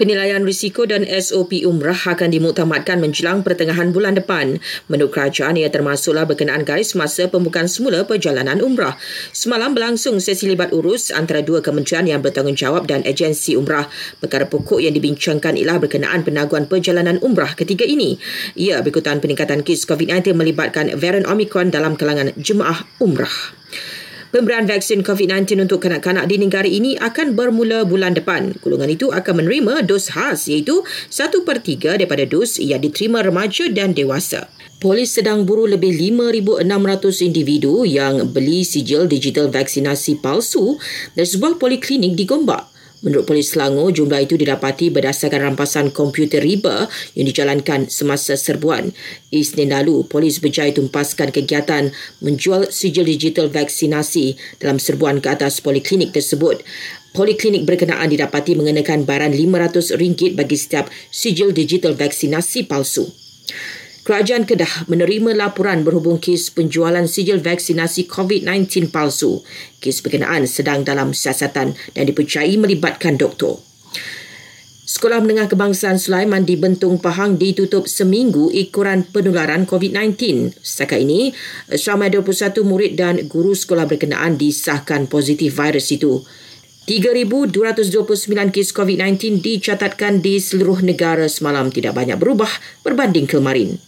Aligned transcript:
Penilaian 0.00 0.40
risiko 0.48 0.88
dan 0.88 1.04
SOP 1.04 1.60
umrah 1.60 1.92
akan 1.92 2.32
dimuktamadkan 2.32 3.04
menjelang 3.04 3.44
pertengahan 3.44 3.92
bulan 3.92 4.16
depan. 4.16 4.56
Menurut 4.88 5.12
kerajaan, 5.12 5.60
ia 5.60 5.68
termasuklah 5.68 6.24
berkenaan 6.24 6.64
guys 6.64 6.96
masa 6.96 7.28
pembukaan 7.28 7.68
semula 7.68 8.08
perjalanan 8.08 8.64
umrah. 8.64 8.96
Semalam 9.36 9.76
berlangsung 9.76 10.16
sesi 10.16 10.48
libat 10.48 10.72
urus 10.72 11.12
antara 11.12 11.44
dua 11.44 11.60
kementerian 11.60 12.08
yang 12.08 12.24
bertanggungjawab 12.24 12.88
dan 12.88 13.04
agensi 13.04 13.60
umrah. 13.60 13.92
Perkara 14.24 14.48
pokok 14.48 14.80
yang 14.80 14.96
dibincangkan 14.96 15.60
ialah 15.60 15.76
berkenaan 15.76 16.24
penaguan 16.24 16.64
perjalanan 16.64 17.20
umrah 17.20 17.52
ketiga 17.52 17.84
ini. 17.84 18.16
Ia 18.56 18.80
berikutan 18.80 19.20
peningkatan 19.20 19.60
kes 19.60 19.84
COVID-19 19.84 20.32
melibatkan 20.32 20.96
varian 20.96 21.28
Omicron 21.28 21.68
dalam 21.68 22.00
kalangan 22.00 22.32
jemaah 22.40 22.88
umrah. 23.04 23.52
Pemberian 24.30 24.62
vaksin 24.62 25.02
COVID-19 25.02 25.58
untuk 25.58 25.82
kanak-kanak 25.82 26.30
di 26.30 26.38
negara 26.38 26.62
ini 26.62 26.94
akan 26.94 27.34
bermula 27.34 27.82
bulan 27.82 28.14
depan. 28.14 28.54
Golongan 28.62 28.94
itu 28.94 29.10
akan 29.10 29.42
menerima 29.42 29.82
dos 29.82 30.14
khas 30.14 30.46
iaitu 30.46 30.86
1 31.10 31.42
per 31.42 31.58
3 31.58 31.98
daripada 31.98 32.22
dos 32.22 32.62
yang 32.62 32.78
diterima 32.78 33.26
remaja 33.26 33.66
dan 33.74 33.90
dewasa. 33.90 34.46
Polis 34.78 35.18
sedang 35.18 35.42
buru 35.42 35.66
lebih 35.66 35.90
5,600 35.90 37.26
individu 37.26 37.82
yang 37.82 38.30
beli 38.30 38.62
sijil 38.62 39.10
digital 39.10 39.50
vaksinasi 39.50 40.22
palsu 40.22 40.78
dari 41.18 41.26
sebuah 41.26 41.58
poliklinik 41.58 42.14
di 42.14 42.22
Gombak. 42.22 42.79
Menurut 43.00 43.24
Polis 43.24 43.56
Selangor, 43.56 43.96
jumlah 43.96 44.28
itu 44.28 44.36
didapati 44.36 44.92
berdasarkan 44.92 45.52
rampasan 45.52 45.88
komputer 45.88 46.44
riba 46.44 46.84
yang 47.16 47.24
dijalankan 47.24 47.88
semasa 47.88 48.36
serbuan. 48.36 48.92
Isnin 49.32 49.72
lalu, 49.72 50.04
polis 50.04 50.36
berjaya 50.36 50.68
tumpaskan 50.76 51.32
kegiatan 51.32 51.96
menjual 52.20 52.68
sijil 52.68 53.08
digital 53.08 53.48
vaksinasi 53.48 54.36
dalam 54.60 54.76
serbuan 54.76 55.24
ke 55.24 55.32
atas 55.32 55.64
poliklinik 55.64 56.12
tersebut. 56.12 56.60
Poliklinik 57.16 57.64
berkenaan 57.64 58.12
didapati 58.12 58.52
mengenakan 58.54 59.08
baran 59.08 59.32
RM500 59.32 60.36
bagi 60.36 60.56
setiap 60.60 60.92
sijil 61.08 61.56
digital 61.56 61.96
vaksinasi 61.96 62.68
palsu. 62.68 63.08
Kerajaan 64.10 64.42
Kedah 64.42 64.90
menerima 64.90 65.38
laporan 65.38 65.86
berhubung 65.86 66.18
kes 66.18 66.50
penjualan 66.50 67.06
sijil 67.06 67.38
vaksinasi 67.38 68.10
COVID-19 68.10 68.90
palsu. 68.90 69.38
Kes 69.78 70.02
berkenaan 70.02 70.50
sedang 70.50 70.82
dalam 70.82 71.14
siasatan 71.14 71.78
dan 71.94 72.04
dipercayai 72.10 72.58
melibatkan 72.58 73.14
doktor. 73.14 73.62
Sekolah 74.82 75.22
Menengah 75.22 75.46
Kebangsaan 75.46 76.02
Sulaiman 76.02 76.42
di 76.42 76.58
Bentung 76.58 76.98
Pahang 76.98 77.38
ditutup 77.38 77.86
seminggu 77.86 78.50
ikuran 78.50 79.06
penularan 79.06 79.62
COVID-19. 79.62 80.58
Setakat 80.58 81.06
ini, 81.06 81.30
seramai 81.70 82.10
21 82.10 82.66
murid 82.66 82.98
dan 82.98 83.30
guru 83.30 83.54
sekolah 83.54 83.86
berkenaan 83.86 84.34
disahkan 84.34 85.06
positif 85.06 85.54
virus 85.54 85.86
itu. 85.94 86.26
3,229 86.90 88.50
kes 88.50 88.74
COVID-19 88.74 89.38
dicatatkan 89.38 90.18
di 90.18 90.42
seluruh 90.42 90.82
negara 90.82 91.30
semalam 91.30 91.70
tidak 91.70 91.94
banyak 91.94 92.18
berubah 92.18 92.50
berbanding 92.82 93.30
kemarin. 93.30 93.78